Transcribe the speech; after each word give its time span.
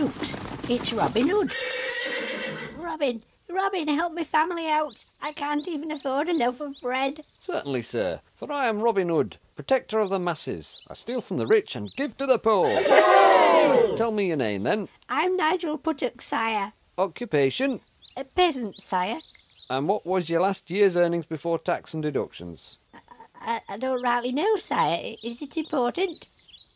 Dukes, 0.00 0.34
it's 0.66 0.94
Robin 0.94 1.28
Hood. 1.28 1.52
Robin, 2.78 3.22
Robin, 3.50 3.86
help 3.86 4.14
my 4.14 4.24
family 4.24 4.66
out. 4.66 5.04
I 5.20 5.32
can't 5.32 5.68
even 5.68 5.90
afford 5.90 6.26
a 6.30 6.32
loaf 6.32 6.62
of 6.62 6.72
bread. 6.80 7.22
Certainly, 7.38 7.82
sir, 7.82 8.20
for 8.34 8.50
I 8.50 8.64
am 8.64 8.80
Robin 8.80 9.10
Hood, 9.10 9.36
protector 9.56 10.00
of 10.00 10.08
the 10.08 10.18
masses. 10.18 10.80
I 10.88 10.94
steal 10.94 11.20
from 11.20 11.36
the 11.36 11.46
rich 11.46 11.76
and 11.76 11.94
give 11.96 12.16
to 12.16 12.24
the 12.24 12.38
poor. 12.38 12.70
Tell 13.98 14.10
me 14.10 14.28
your 14.28 14.38
name, 14.38 14.62
then. 14.62 14.88
I'm 15.10 15.36
Nigel 15.36 15.76
Puttock, 15.76 16.22
sire. 16.22 16.72
Occupation? 16.96 17.80
A 18.16 18.24
peasant, 18.34 18.80
sire. 18.80 19.18
And 19.68 19.86
what 19.86 20.06
was 20.06 20.30
your 20.30 20.40
last 20.40 20.70
year's 20.70 20.96
earnings 20.96 21.26
before 21.26 21.58
tax 21.58 21.92
and 21.92 22.02
deductions? 22.02 22.78
I, 23.42 23.60
I 23.68 23.76
don't 23.76 24.02
rightly 24.02 24.32
know, 24.32 24.56
sire. 24.56 25.16
Is 25.22 25.42
it 25.42 25.58
important? 25.58 26.24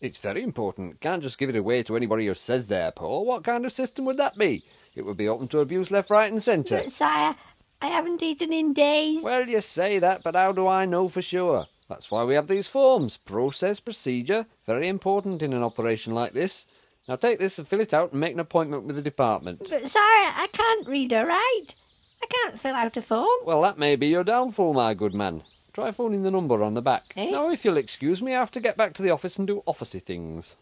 It's 0.00 0.18
very 0.18 0.42
important. 0.42 1.00
Can't 1.00 1.22
just 1.22 1.38
give 1.38 1.48
it 1.48 1.56
away 1.56 1.82
to 1.84 1.96
anybody 1.96 2.26
who 2.26 2.34
says 2.34 2.66
they're 2.66 2.90
poor. 2.90 3.24
What 3.24 3.44
kind 3.44 3.64
of 3.64 3.72
system 3.72 4.04
would 4.04 4.18
that 4.18 4.36
be? 4.36 4.64
It 4.94 5.02
would 5.02 5.16
be 5.16 5.28
open 5.28 5.48
to 5.48 5.60
abuse 5.60 5.90
left, 5.90 6.10
right, 6.10 6.30
and 6.30 6.42
centre. 6.42 6.76
But, 6.76 6.92
sire, 6.92 7.34
I 7.80 7.86
haven't 7.86 8.22
eaten 8.22 8.52
in 8.52 8.72
days. 8.72 9.22
Well, 9.22 9.48
you 9.48 9.60
say 9.60 9.98
that, 9.98 10.22
but 10.22 10.34
how 10.34 10.52
do 10.52 10.66
I 10.66 10.84
know 10.84 11.08
for 11.08 11.22
sure? 11.22 11.66
That's 11.88 12.10
why 12.10 12.24
we 12.24 12.34
have 12.34 12.48
these 12.48 12.68
forms. 12.68 13.16
Process, 13.16 13.80
procedure, 13.80 14.46
very 14.66 14.88
important 14.88 15.42
in 15.42 15.52
an 15.52 15.62
operation 15.62 16.14
like 16.14 16.32
this. 16.32 16.66
Now 17.08 17.16
take 17.16 17.38
this 17.38 17.58
and 17.58 17.68
fill 17.68 17.80
it 17.80 17.92
out 17.92 18.12
and 18.12 18.20
make 18.20 18.32
an 18.32 18.40
appointment 18.40 18.86
with 18.86 18.96
the 18.96 19.02
department. 19.02 19.60
But, 19.68 19.90
sire, 19.90 20.00
I 20.02 20.48
can't 20.52 20.88
read 20.88 21.12
or 21.12 21.26
write. 21.26 21.74
I 22.22 22.26
can't 22.26 22.58
fill 22.58 22.74
out 22.74 22.96
a 22.96 23.02
form. 23.02 23.28
Well, 23.44 23.62
that 23.62 23.78
may 23.78 23.96
be 23.96 24.06
your 24.06 24.24
downfall, 24.24 24.72
my 24.72 24.94
good 24.94 25.14
man. 25.14 25.42
Try 25.74 25.90
phoning 25.90 26.22
the 26.22 26.30
number 26.30 26.62
on 26.62 26.74
the 26.74 26.80
back. 26.80 27.12
Eh? 27.16 27.32
Now, 27.32 27.50
if 27.50 27.64
you'll 27.64 27.78
excuse 27.78 28.22
me, 28.22 28.32
I 28.32 28.38
have 28.38 28.52
to 28.52 28.60
get 28.60 28.76
back 28.76 28.94
to 28.94 29.02
the 29.02 29.10
office 29.10 29.38
and 29.38 29.46
do 29.48 29.60
officey 29.66 30.00
things. 30.00 30.54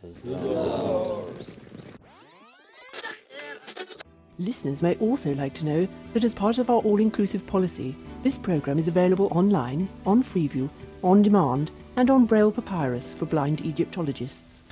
Listeners 4.39 4.81
may 4.81 4.95
also 4.97 5.35
like 5.35 5.53
to 5.53 5.67
know 5.67 5.89
that 6.15 6.25
as 6.25 6.33
part 6.33 6.57
of 6.57 6.71
our 6.71 6.81
all 6.81 6.99
inclusive 6.99 7.47
policy, 7.47 7.95
this 8.23 8.39
programme 8.39 8.79
is 8.79 8.89
available 8.89 9.29
online, 9.33 9.87
on 10.07 10.25
Freeview, 10.25 10.71
on 11.03 11.21
demand, 11.21 11.71
and 11.97 12.09
on 12.09 12.25
Braille 12.25 12.51
Papyrus 12.51 13.13
for 13.13 13.27
blind 13.27 13.61
Egyptologists. 13.67 14.63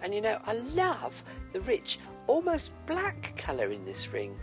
And 0.00 0.14
you 0.14 0.20
know, 0.20 0.40
I 0.46 0.52
love 0.76 1.24
the 1.52 1.60
rich, 1.62 1.98
almost 2.28 2.70
black 2.86 3.36
colour 3.36 3.72
in 3.72 3.84
this 3.84 4.12
ring. 4.12 4.38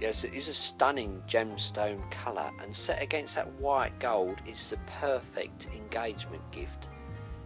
Yes, 0.00 0.24
it 0.24 0.34
is 0.34 0.48
a 0.48 0.54
stunning 0.54 1.22
gemstone 1.28 2.10
colour, 2.10 2.50
and 2.60 2.74
set 2.74 3.00
against 3.00 3.34
that 3.36 3.50
white 3.54 3.98
gold 4.00 4.38
it's 4.44 4.70
the 4.70 4.76
perfect 5.00 5.68
engagement 5.74 6.42
gift. 6.50 6.88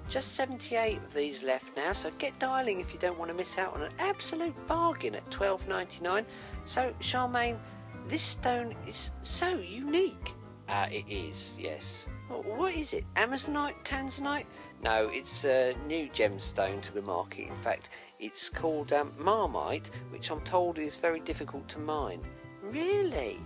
Just 0.09 0.35
78 0.35 0.97
of 0.97 1.13
these 1.13 1.43
left 1.43 1.77
now, 1.77 1.93
so 1.93 2.11
get 2.13 2.39
dialing 2.39 2.81
if 2.81 2.95
you 2.95 2.99
don't 2.99 3.19
want 3.19 3.31
to 3.31 3.37
miss 3.37 3.59
out 3.59 3.75
on 3.75 3.83
an 3.83 3.93
absolute 3.99 4.55
bargain 4.67 5.15
at 5.15 5.31
12.99. 5.31 6.25
So, 6.65 6.95
Charmaine, 7.01 7.59
this 8.07 8.23
stone 8.23 8.75
is 8.87 9.11
so 9.21 9.59
unique. 9.59 10.35
Uh, 10.67 10.87
it 10.91 11.05
is, 11.09 11.55
yes. 11.59 12.07
What 12.29 12.75
is 12.75 12.95
it? 12.95 13.05
Amazonite? 13.17 13.85
Tanzanite? 13.85 14.47
No, 14.83 15.09
it's 15.13 15.45
a 15.45 15.75
new 15.87 16.09
gemstone 16.09 16.81
to 16.83 16.95
the 16.95 17.03
market. 17.03 17.49
In 17.49 17.57
fact, 17.57 17.91
it's 18.19 18.49
called 18.49 18.93
um, 18.93 19.13
Marmite, 19.19 19.91
which 20.11 20.31
I'm 20.31 20.41
told 20.43 20.79
is 20.79 20.97
very 20.97 21.21
difficult 21.21 21.69
to 21.69 21.79
mine. 21.79 22.23
Really? 22.71 23.41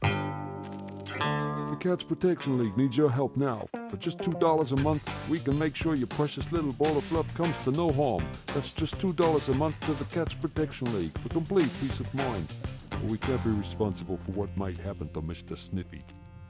The 0.00 1.76
Cats 1.78 2.02
Protection 2.02 2.58
League 2.58 2.76
needs 2.78 2.96
your 2.96 3.10
help 3.10 3.36
now. 3.36 3.66
For 3.90 3.98
just 3.98 4.18
$2 4.18 4.72
a 4.72 4.80
month, 4.80 5.28
we 5.28 5.38
can 5.38 5.58
make 5.58 5.76
sure 5.76 5.94
your 5.94 6.06
precious 6.06 6.50
little 6.50 6.72
ball 6.72 6.96
of 6.96 7.04
fluff 7.04 7.34
comes 7.34 7.54
to 7.64 7.72
no 7.72 7.92
harm. 7.92 8.24
That's 8.54 8.72
just 8.72 8.98
$2 8.98 9.48
a 9.48 9.54
month 9.54 9.78
to 9.80 9.92
the 9.92 10.04
Cats 10.06 10.32
Protection 10.34 10.90
League 10.98 11.16
for 11.18 11.28
complete 11.28 11.68
peace 11.80 12.00
of 12.00 12.14
mind. 12.14 12.54
But 12.88 13.02
we 13.04 13.18
can't 13.18 13.44
be 13.44 13.50
responsible 13.50 14.16
for 14.16 14.32
what 14.32 14.56
might 14.56 14.78
happen 14.78 15.10
to 15.12 15.20
Mr. 15.20 15.56
Sniffy. 15.56 16.02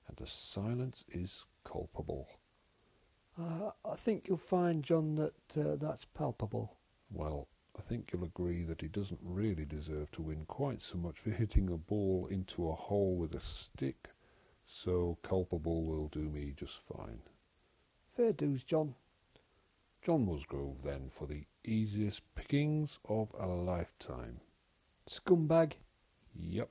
And 0.07 0.17
the 0.17 0.27
silence 0.27 1.03
is 1.09 1.45
culpable. 1.63 2.27
Uh, 3.39 3.71
I 3.83 3.95
think 3.95 4.27
you'll 4.27 4.37
find, 4.37 4.83
John, 4.83 5.15
that 5.15 5.57
uh, 5.57 5.75
that's 5.75 6.05
palpable. 6.05 6.77
Well, 7.11 7.47
I 7.77 7.81
think 7.81 8.11
you'll 8.11 8.25
agree 8.25 8.63
that 8.63 8.81
he 8.81 8.87
doesn't 8.87 9.19
really 9.23 9.65
deserve 9.65 10.11
to 10.11 10.21
win 10.21 10.45
quite 10.45 10.81
so 10.81 10.97
much 10.97 11.19
for 11.19 11.31
hitting 11.31 11.69
a 11.69 11.77
ball 11.77 12.27
into 12.29 12.69
a 12.69 12.75
hole 12.75 13.15
with 13.15 13.33
a 13.33 13.39
stick, 13.39 14.09
so 14.65 15.17
culpable 15.23 15.83
will 15.83 16.07
do 16.07 16.29
me 16.29 16.53
just 16.55 16.81
fine. 16.81 17.21
Fair 18.05 18.33
dues, 18.33 18.63
John. 18.63 18.93
John 20.03 20.25
Musgrove, 20.25 20.83
then, 20.83 21.09
for 21.09 21.25
the 21.25 21.45
easiest 21.65 22.21
pickings 22.35 22.99
of 23.07 23.33
a 23.39 23.47
lifetime. 23.47 24.39
Scumbag. 25.09 25.73
Yep. 26.35 26.69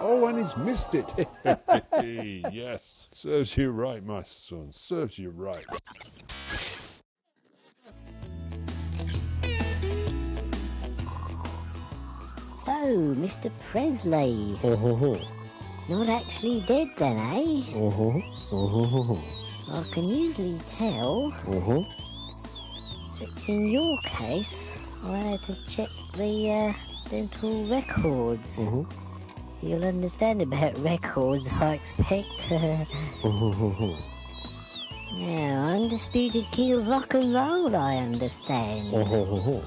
Oh, 0.00 0.26
and 0.26 0.38
he's 0.38 0.56
missed 0.56 0.94
it. 0.94 1.06
yes. 2.52 3.08
Serves 3.12 3.56
you 3.56 3.70
right, 3.70 4.04
my 4.04 4.22
son. 4.22 4.72
Serves 4.72 5.18
you 5.18 5.30
right. 5.30 5.64
So, 12.56 12.72
Mr. 12.72 13.50
Presley. 13.70 14.58
Not 15.88 16.08
actually 16.08 16.60
dead 16.62 16.88
then, 16.96 17.18
eh? 17.18 17.62
I 19.70 19.82
can 19.92 20.08
usually 20.08 20.58
tell. 20.70 21.32
Except 21.46 22.03
in 23.48 23.66
your 23.66 23.98
case, 24.02 24.70
I 25.04 25.16
had 25.18 25.42
to 25.42 25.56
check 25.66 25.88
the 26.16 26.50
uh, 26.50 26.72
dental 27.10 27.66
records. 27.66 28.56
Mm-hmm. 28.56 29.66
You'll 29.66 29.84
understand 29.84 30.42
about 30.42 30.78
records, 30.84 31.48
I 31.52 31.74
expect. 31.74 32.50
now, 35.18 35.66
undisputed 35.68 36.46
key 36.52 36.72
of 36.72 36.86
rock 36.88 37.14
and 37.14 37.34
roll, 37.34 37.74
I 37.76 37.96
understand. 37.96 38.92
Mm-hmm. 38.92 39.60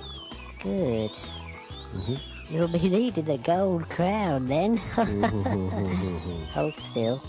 Good. 0.64 1.12
Mm-hmm. 1.12 2.16
You'll 2.50 2.68
be 2.70 2.90
needing 2.90 3.30
a 3.30 3.38
gold 3.38 3.90
crown 3.90 4.46
then. 4.46 4.78
Hold 6.54 6.78
still. 6.78 7.22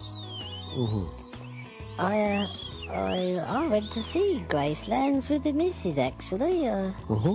I, 1.99 2.21
uh, 2.21 2.47
I, 2.91 3.41
I 3.47 3.67
went 3.69 3.91
to 3.93 4.01
see 4.01 4.45
Gracelands 4.49 5.29
with 5.29 5.45
the 5.45 5.53
missus 5.53 5.99
actually. 5.99 6.69
Uh, 6.69 6.93
mm-hmm. 7.09 7.35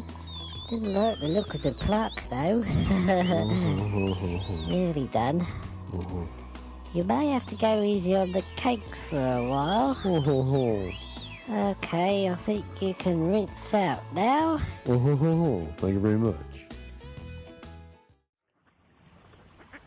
Didn't 0.69 0.93
like 0.93 1.19
the 1.19 1.27
look 1.27 1.53
of 1.53 1.61
the 1.61 1.71
plaque 1.71 2.23
though. 2.29 2.63
Mm-hmm. 2.63 4.69
Nearly 4.69 5.07
done. 5.07 5.45
Mm-hmm. 5.91 6.23
You 6.93 7.03
may 7.03 7.29
have 7.29 7.45
to 7.47 7.55
go 7.55 7.81
easy 7.81 8.15
on 8.15 8.31
the 8.31 8.43
cakes 8.55 8.99
for 8.99 9.19
a 9.19 9.47
while. 9.47 9.97
Okay, 11.49 12.29
I 12.29 12.35
think 12.35 12.63
you 12.79 12.93
can 12.93 13.31
rinse 13.31 13.73
out 13.73 13.99
now. 14.13 14.59
Thank 15.77 15.93
you 15.93 15.99
very 15.99 16.17
much. 16.17 16.35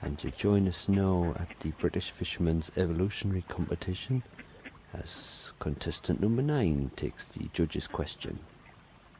And 0.02 0.18
to 0.18 0.30
join 0.32 0.68
us 0.68 0.88
now 0.88 1.34
at 1.38 1.48
the 1.60 1.70
British 1.78 2.10
Fishermen's 2.10 2.70
Evolutionary 2.76 3.44
Competition 3.48 4.22
as 4.94 5.45
contestant 5.58 6.20
number 6.20 6.42
nine 6.42 6.90
takes 6.96 7.26
the 7.26 7.48
judge's 7.52 7.86
question. 7.86 8.38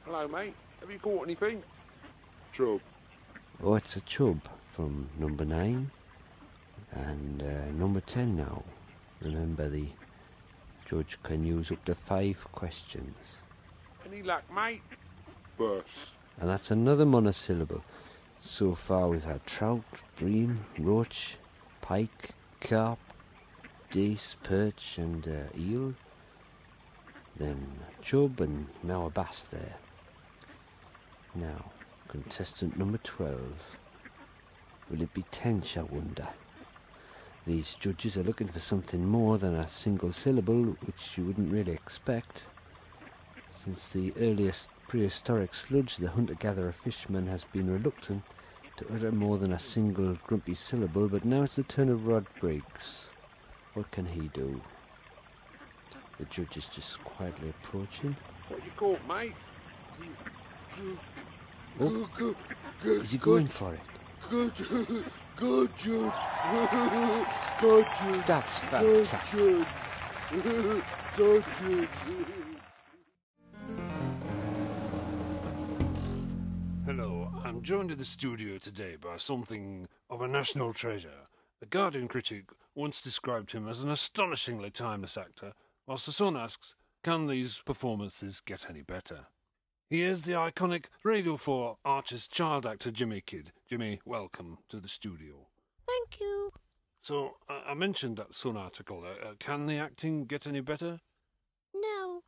Hello, 0.04 0.28
mate. 0.28 0.54
Have 0.80 0.90
you 0.90 0.98
caught 0.98 1.24
anything? 1.24 1.62
True. 2.52 2.80
Oh, 3.62 3.74
it's 3.74 3.96
a 3.96 4.00
chub 4.00 4.40
from 4.74 5.08
number 5.18 5.44
nine. 5.44 5.90
And 6.92 7.42
uh, 7.42 7.70
number 7.72 8.00
ten 8.00 8.36
now. 8.36 8.62
Remember, 9.20 9.68
the 9.68 9.86
judge 10.88 11.18
can 11.22 11.44
use 11.44 11.70
up 11.72 11.84
to 11.86 11.94
five 11.94 12.46
questions. 12.52 13.16
Any 14.06 14.22
luck, 14.22 14.44
mate? 14.54 14.82
Bus. 15.58 15.82
And 16.40 16.48
that's 16.48 16.70
another 16.70 17.06
monosyllable. 17.06 17.82
So 18.44 18.74
far 18.74 19.08
we've 19.08 19.24
had 19.24 19.44
trout, 19.46 19.82
bream, 20.16 20.60
roach, 20.78 21.36
pike, 21.80 22.30
carp, 22.60 22.98
dace, 23.90 24.36
perch 24.42 24.98
and 24.98 25.26
uh, 25.26 25.58
eel. 25.58 25.94
Then 27.38 27.66
chub 28.02 28.40
and 28.40 28.66
now 28.82 29.06
a 29.06 29.10
bass 29.10 29.44
there. 29.44 29.76
Now, 31.34 31.70
contestant 32.08 32.78
number 32.78 32.98
12. 32.98 33.40
Will 34.90 35.02
it 35.02 35.12
be 35.12 35.24
tench, 35.30 35.76
I 35.76 35.82
wonder? 35.82 36.28
These 37.46 37.74
judges 37.74 38.16
are 38.16 38.22
looking 38.22 38.48
for 38.48 38.60
something 38.60 39.06
more 39.06 39.38
than 39.38 39.54
a 39.54 39.68
single 39.68 40.12
syllable, 40.12 40.76
which 40.84 41.16
you 41.16 41.24
wouldn't 41.24 41.52
really 41.52 41.72
expect, 41.72 42.44
since 43.66 43.88
the 43.88 44.12
earliest 44.20 44.70
prehistoric 44.86 45.52
sludge, 45.52 45.96
the 45.96 46.08
hunter-gatherer 46.08 46.70
fishman 46.70 47.26
has 47.26 47.42
been 47.42 47.68
reluctant 47.68 48.22
to 48.76 48.86
utter 48.94 49.10
more 49.10 49.38
than 49.38 49.52
a 49.52 49.58
single 49.58 50.16
grumpy 50.26 50.54
syllable, 50.54 51.08
but 51.08 51.24
now 51.24 51.42
it's 51.42 51.56
the 51.56 51.64
turn 51.64 51.88
of 51.88 52.06
Rod 52.06 52.26
Briggs. 52.38 53.08
What 53.74 53.90
can 53.90 54.06
he 54.06 54.28
do? 54.28 54.60
The 56.18 56.24
judge 56.26 56.56
is 56.56 56.66
just 56.66 57.02
quietly 57.04 57.50
approaching. 57.50 58.16
What 58.48 58.60
do 58.60 58.66
you 58.66 58.72
call, 58.76 58.98
mate? 59.08 59.34
Oh, 61.78 62.34
is 62.84 63.10
he 63.10 63.18
going 63.18 63.48
for 63.48 63.74
it? 63.74 63.80
Good, 64.30 64.54
good, 64.56 65.04
good, 65.36 65.76
good, 65.76 66.12
That's 68.26 68.58
fantastic. 68.60 69.30
good, 69.32 69.66
Hello, 76.86 77.32
I'm 77.44 77.62
joined 77.62 77.90
in 77.90 77.98
the 77.98 78.04
studio 78.04 78.58
today 78.58 78.96
by 78.96 79.16
something 79.18 79.88
of 80.08 80.22
a 80.22 80.28
national 80.28 80.72
treasure. 80.72 81.28
The 81.60 81.66
Guardian 81.66 82.08
critic 82.08 82.44
once 82.74 83.00
described 83.02 83.52
him 83.52 83.68
as 83.68 83.82
an 83.82 83.90
astonishingly 83.90 84.70
timeless 84.70 85.16
actor, 85.16 85.52
whilst 85.86 86.06
the 86.06 86.12
Sun 86.12 86.36
asks, 86.36 86.74
can 87.02 87.26
these 87.26 87.60
performances 87.64 88.40
get 88.44 88.68
any 88.68 88.82
better? 88.82 89.26
He 89.88 90.02
is 90.02 90.22
the 90.22 90.32
iconic 90.32 90.86
Radio 91.04 91.36
4 91.36 91.78
Archer's 91.84 92.26
child 92.26 92.66
actor 92.66 92.90
Jimmy 92.90 93.22
Kidd. 93.24 93.52
Jimmy, 93.68 94.00
welcome 94.04 94.58
to 94.68 94.80
the 94.80 94.88
studio. 94.88 95.46
Thank 95.86 96.20
you. 96.20 96.50
So, 97.00 97.36
I 97.48 97.74
mentioned 97.74 98.16
that 98.16 98.34
Sun 98.34 98.56
article. 98.56 99.04
Uh, 99.04 99.28
uh, 99.28 99.34
can 99.38 99.66
the 99.66 99.78
acting 99.78 100.24
get 100.24 100.44
any 100.44 100.58
better? 100.58 100.98
No. 101.72 102.22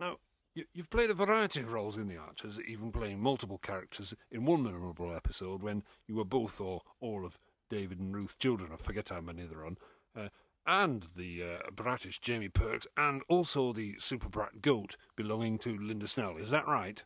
Now, 0.00 0.16
you, 0.52 0.64
you've 0.72 0.90
played 0.90 1.10
a 1.10 1.14
variety 1.14 1.60
of 1.60 1.72
roles 1.72 1.96
in 1.96 2.08
The 2.08 2.16
Archers, 2.16 2.58
even 2.66 2.90
playing 2.90 3.20
multiple 3.20 3.58
characters 3.58 4.12
in 4.32 4.44
one 4.44 4.64
memorable 4.64 5.14
episode 5.14 5.62
when 5.62 5.84
you 6.08 6.16
were 6.16 6.24
both 6.24 6.60
or 6.60 6.82
all 7.00 7.24
of 7.24 7.38
David 7.68 8.00
and 8.00 8.12
Ruth's 8.12 8.34
children. 8.34 8.70
I 8.72 8.76
forget 8.76 9.10
how 9.10 9.20
many 9.20 9.44
there 9.44 9.60
are 9.60 9.66
on. 9.66 9.78
Uh, 10.16 10.28
and 10.66 11.06
the 11.16 11.42
uh, 11.42 11.70
bratish 11.74 12.20
Jamie 12.20 12.48
Perks, 12.48 12.86
and 12.96 13.22
also 13.28 13.72
the 13.72 13.96
super 13.98 14.28
brat 14.28 14.62
goat 14.62 14.96
belonging 15.16 15.58
to 15.58 15.76
Linda 15.76 16.08
Snell. 16.08 16.36
Is 16.36 16.50
that 16.50 16.66
right? 16.66 17.04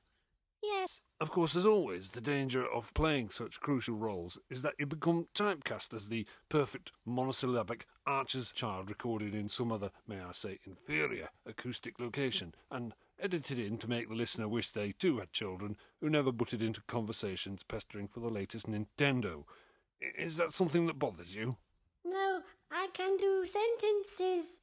Yes. 0.62 1.00
Of 1.20 1.30
course, 1.30 1.54
as 1.54 1.66
always, 1.66 2.10
the 2.10 2.20
danger 2.20 2.66
of 2.66 2.92
playing 2.94 3.30
such 3.30 3.60
crucial 3.60 3.96
roles 3.96 4.38
is 4.50 4.62
that 4.62 4.74
you 4.78 4.86
become 4.86 5.28
typecast 5.34 5.94
as 5.94 6.08
the 6.08 6.26
perfect 6.48 6.90
monosyllabic 7.04 7.86
archer's 8.06 8.50
child 8.50 8.88
recorded 8.88 9.34
in 9.34 9.48
some 9.48 9.70
other, 9.70 9.90
may 10.08 10.20
I 10.20 10.32
say, 10.32 10.58
inferior 10.66 11.28
acoustic 11.46 12.00
location, 12.00 12.54
and 12.70 12.94
edited 13.20 13.58
in 13.58 13.78
to 13.78 13.88
make 13.88 14.08
the 14.08 14.14
listener 14.14 14.48
wish 14.48 14.70
they 14.70 14.92
too 14.92 15.18
had 15.18 15.32
children 15.32 15.76
who 16.00 16.10
never 16.10 16.32
butted 16.32 16.62
into 16.62 16.82
conversations 16.88 17.62
pestering 17.62 18.08
for 18.08 18.20
the 18.20 18.28
latest 18.28 18.66
Nintendo. 18.66 19.44
Is 20.00 20.36
that 20.38 20.52
something 20.52 20.86
that 20.86 20.98
bothers 20.98 21.34
you? 21.34 21.56
No, 22.14 22.42
I 22.70 22.86
can 22.92 23.16
do 23.16 23.44
sentences. 23.44 24.60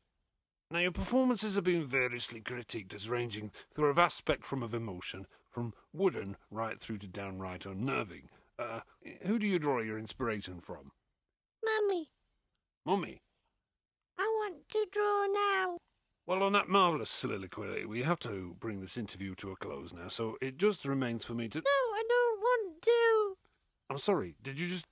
Now, 0.72 0.80
your 0.80 0.94
performances 0.94 1.56
have 1.56 1.66
been 1.66 1.86
variously 1.86 2.40
critiqued 2.40 2.94
as 2.94 3.10
ranging 3.10 3.52
through 3.76 3.90
a 3.90 3.94
vast 3.94 4.16
spectrum 4.16 4.64
of 4.64 4.74
emotion, 4.74 5.28
from 5.50 5.74
wooden 5.92 6.38
right 6.50 6.80
through 6.80 7.00
to 7.00 7.08
downright 7.08 7.66
unnerving. 7.66 8.30
Uh, 8.58 8.80
who 9.24 9.38
do 9.38 9.46
you 9.46 9.60
draw 9.60 9.82
your 9.82 10.00
inspiration 10.00 10.62
from? 10.62 10.92
Mummy, 11.62 12.10
Mummy? 12.86 13.22
I 14.18 14.24
want 14.24 14.70
to 14.70 14.86
draw 14.90 15.28
now. 15.28 15.78
Well, 16.26 16.44
on 16.44 16.54
that 16.54 16.70
marvellous 16.70 17.10
soliloquy, 17.10 17.86
we 17.86 18.04
have 18.04 18.20
to 18.20 18.56
bring 18.62 18.80
this 18.80 18.96
interview 18.96 19.36
to 19.36 19.52
a 19.52 19.58
close 19.58 19.92
now, 19.92 20.08
so 20.08 20.38
it 20.42 20.58
just 20.58 20.86
remains 20.86 21.26
for 21.26 21.34
me 21.34 21.50
to. 21.50 21.60
No, 21.60 21.64
I 21.66 22.04
don't 22.08 22.40
want 22.40 22.82
to. 22.84 23.36
I'm 23.90 23.98
sorry, 23.98 24.36
did 24.42 24.58
you 24.58 24.68
just. 24.68 24.86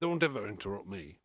Don't 0.00 0.22
ever 0.22 0.48
interrupt 0.48 0.88
me. 0.88 1.18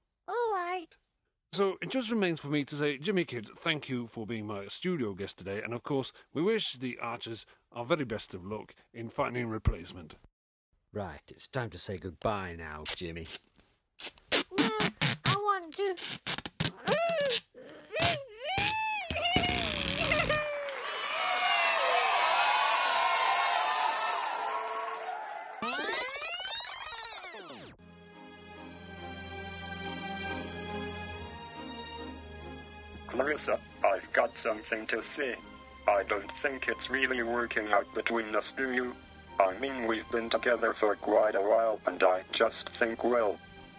All 1.54 1.66
right. 1.66 1.72
So 1.72 1.78
it 1.82 1.90
just 1.90 2.12
remains 2.12 2.40
for 2.40 2.48
me 2.48 2.64
to 2.66 2.76
say, 2.76 2.98
Jimmy 2.98 3.26
Kidd, 3.26 3.50
thank 3.58 3.90
you 3.90 4.08
for 4.08 4.26
being 4.26 4.46
my 4.48 4.68
studio 4.68 5.14
guest 5.14 5.38
today, 5.38 5.62
and 5.62 5.74
of 5.74 5.84
course, 5.84 6.12
we 6.34 6.42
wish 6.42 6.74
the 6.74 6.98
Archers 7.02 7.46
our 7.72 7.86
very 7.86 8.06
best 8.06 8.34
of 8.34 8.46
luck 8.46 8.74
in 8.94 9.10
finding 9.10 9.46
a 9.46 9.48
replacement. 9.48 10.16
Right, 10.94 11.22
it's 11.30 11.48
time 11.48 11.70
to 11.72 11.78
say 11.78 11.98
goodbye 11.98 12.56
now, 12.58 12.84
Jimmy. 12.96 13.28
No, 14.58 14.70
I 15.26 15.36
want 15.36 15.76
to. 15.76 15.96
Clarissa, 33.12 33.60
I've 33.86 34.12
got 34.14 34.38
something 34.38 34.88
to 34.88 35.02
say. 35.02 35.36
I 35.86 36.04
don't 36.04 36.32
think 36.32 36.70
it's 36.70 36.90
really 36.90 37.22
working 37.22 37.70
out 37.74 37.94
between 37.94 38.34
us, 38.34 38.54
do 38.54 38.72
you? 38.72 38.96
I 39.38 39.54
mean, 39.60 39.86
we've 39.86 40.10
been 40.12 40.30
together 40.30 40.72
for 40.72 40.96
quite 40.96 41.36
a 41.36 41.42
while, 41.42 41.82
and 41.88 42.02
I 42.04 42.22
just 42.32 42.70
think, 42.70 43.04
well, 43.04 43.38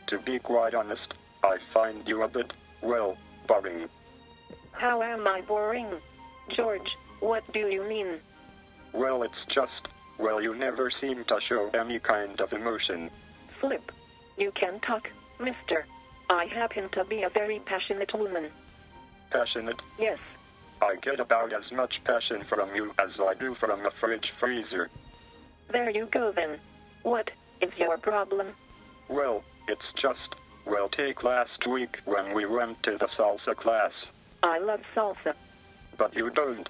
to 0.09 0.19
be 0.19 0.39
quite 0.39 0.75
honest, 0.75 1.15
I 1.43 1.57
find 1.57 2.07
you 2.07 2.25
a 2.25 2.29
bit, 2.29 2.53
well, 2.83 3.17
boring. 3.47 3.89
How 4.73 5.01
am 5.01 5.27
I 5.27 5.41
boring? 5.41 5.89
George, 6.51 6.99
what 7.21 7.51
do 7.55 7.61
you 7.61 7.89
mean? 7.89 8.19
Well, 8.93 9.23
it's 9.23 9.47
just, 9.47 9.89
well, 10.19 10.43
you 10.43 10.55
never 10.55 10.91
seem 10.91 11.25
to 11.25 11.41
show 11.41 11.71
any 11.73 11.99
kind 11.99 12.39
of 12.43 12.53
emotion. 12.53 13.11
Flip. 13.49 13.93
You 14.37 14.51
can 14.51 14.79
talk, 14.81 15.11
mister. 15.41 15.87
I 16.29 16.45
happen 16.45 16.91
to 16.91 17.05
be 17.05 17.23
a 17.23 17.31
very 17.31 17.61
passionate 17.61 18.13
woman. 18.13 18.51
Passionate. 19.33 19.81
Yes. 19.99 20.37
I 20.83 20.97
get 20.97 21.19
about 21.19 21.53
as 21.55 21.73
much 21.73 22.05
passion 22.05 22.43
from 22.43 22.75
you 22.77 22.93
as 22.99 23.19
I 23.21 23.33
do 23.35 23.55
from 23.55 23.87
a 23.87 23.91
fridge 23.91 24.31
freezer. 24.31 24.91
There 25.69 25.91
you 25.91 26.07
go 26.07 26.33
then. 26.33 26.59
What 27.03 27.35
is 27.61 27.81
your 27.81 27.97
problem? 27.97 28.49
Well, 29.09 29.43
it's 29.69 29.93
just, 29.93 30.35
well, 30.67 30.89
take 30.89 31.25
last 31.25 31.67
week 31.67 32.01
when 32.05 32.35
we 32.35 32.45
went 32.45 32.83
to 32.83 32.93
the 32.99 33.07
salsa 33.07 33.57
class. 33.57 34.13
I 34.43 34.59
love 34.59 34.83
salsa. 34.83 35.35
But 35.97 36.15
you 36.15 36.29
don't. 36.29 36.69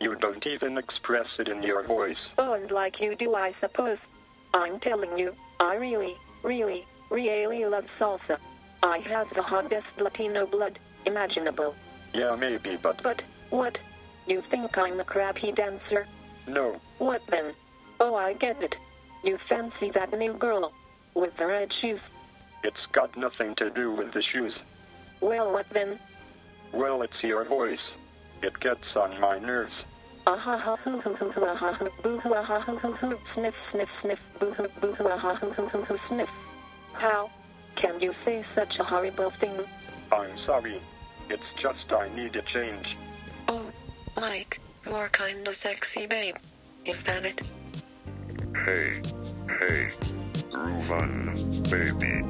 You 0.00 0.16
don't 0.16 0.46
even 0.46 0.76
express 0.76 1.40
it 1.40 1.48
in 1.48 1.62
your 1.62 1.82
voice. 1.82 2.34
Oh, 2.36 2.54
and 2.54 2.70
like 2.70 3.00
you 3.00 3.14
do, 3.14 3.34
I 3.34 3.52
suppose. 3.52 4.10
I'm 4.52 4.78
telling 4.80 5.16
you, 5.16 5.34
I 5.60 5.76
really, 5.76 6.16
really, 6.42 6.84
really 7.10 7.64
love 7.64 7.84
salsa. 7.84 8.38
I 8.82 8.98
have 8.98 9.30
the 9.30 9.42
hottest 9.42 10.00
Latino 10.00 10.44
blood 10.44 10.78
imaginable. 11.06 11.74
Yeah, 12.14 12.36
maybe, 12.36 12.76
but 12.76 13.02
But, 13.02 13.24
what? 13.50 13.80
You 14.26 14.40
think 14.40 14.76
I'm 14.78 15.00
a 15.00 15.04
crappy 15.04 15.52
dancer? 15.52 16.06
no. 16.46 16.80
What 16.98 17.26
then? 17.26 17.54
Oh, 18.00 18.14
I 18.14 18.34
get 18.34 18.62
it. 18.62 18.78
You 19.24 19.36
fancy 19.36 19.90
that 19.90 20.16
new 20.18 20.34
girl 20.34 20.72
with 21.14 21.36
the 21.36 21.46
red 21.46 21.72
shoes. 21.72 22.12
It's 22.64 22.86
got 22.86 23.16
nothing 23.16 23.54
to 23.56 23.70
do 23.70 23.90
with 23.92 24.12
the 24.12 24.22
shoes. 24.22 24.64
Well, 25.20 25.52
what 25.52 25.68
then? 25.70 25.98
Well, 26.72 27.02
it's 27.02 27.22
your 27.22 27.44
voice. 27.44 27.96
It 28.42 28.58
gets 28.60 28.96
on 28.96 29.18
my 29.20 29.38
nerves. 29.38 29.86
Ah 30.26 30.36
ha 30.36 30.56
ha 30.56 30.76
ah 30.86 31.54
ha 31.54 31.88
ah 32.24 32.42
ha 32.42 33.18
sniff 33.24 33.64
sniff 33.66 33.94
sniff 33.94 34.30
boo 34.38 34.52
hoo 34.52 34.68
boo 34.80 34.94
ah 35.00 35.18
ha 35.18 35.34
hoo 35.34 35.96
sniff. 35.96 36.48
How 36.92 37.30
can 37.74 37.98
you 38.00 38.12
say 38.12 38.42
such 38.42 38.78
a 38.78 38.84
horrible 38.84 39.30
thing? 39.30 39.58
I'm 40.12 40.36
sorry. 40.36 40.80
It's 41.32 41.54
just 41.54 41.94
I 41.94 42.10
need 42.14 42.36
a 42.36 42.42
change. 42.42 42.98
Oh, 43.48 43.64
like 44.20 44.60
you're 44.84 45.08
kinda 45.08 45.50
sexy, 45.50 46.06
babe. 46.06 46.36
Is 46.84 47.02
that 47.04 47.24
it? 47.24 47.40
Hey, 48.54 49.00
hey, 49.48 49.88
Reuven, 50.52 51.32
baby. 51.70 52.20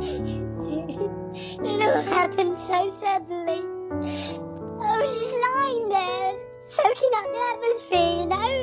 it 1.62 1.82
all 1.82 2.02
happened 2.02 2.58
so 2.58 2.92
suddenly. 3.00 3.79
I 3.90 4.98
was 5.00 5.10
just 5.18 5.34
lying 5.34 5.88
there, 5.88 6.38
soaking 6.64 7.10
up 7.16 7.26
the 7.34 7.40
atmosphere, 7.50 8.14
you 8.20 8.26
know. 8.26 8.54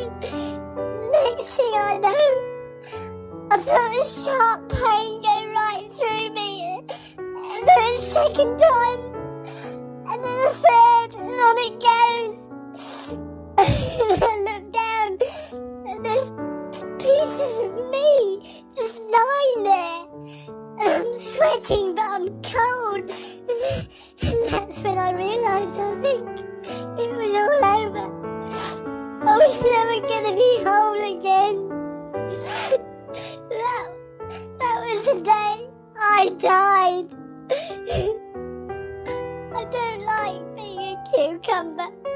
Next 1.12 1.58
thing 1.58 1.74
I 1.76 1.98
know, 1.98 2.28
I 3.52 3.58
felt 3.62 3.92
a 3.92 4.04
sharp 4.08 4.70
pain 4.70 5.22
go 5.22 5.36
right 5.54 5.90
through 5.98 6.30
me. 6.34 6.82
And 7.18 7.68
then 7.68 7.94
a 7.94 8.02
second 8.02 8.58
time, 8.58 9.02
and 10.10 10.24
then 10.24 10.40
a 10.40 10.50
third, 10.50 11.14
and 11.20 11.42
on 11.42 11.58
it 11.58 11.76
goes. 11.82 12.47
Day 35.20 35.68
I 36.00 36.30
died. 36.38 37.08
I 39.56 39.64
don't 39.72 40.02
like 40.06 40.56
being 40.56 40.80
a 40.80 41.04
cucumber. 41.12 42.07